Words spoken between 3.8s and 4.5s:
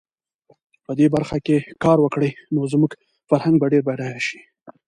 بډایه شي.